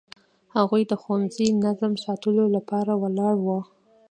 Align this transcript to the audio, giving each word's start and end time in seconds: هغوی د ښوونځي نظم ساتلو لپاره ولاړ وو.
هغوی 0.55 0.83
د 0.87 0.93
ښوونځي 1.01 1.47
نظم 1.63 1.93
ساتلو 2.05 2.45
لپاره 2.55 2.91
ولاړ 3.03 3.33
وو. 3.45 3.59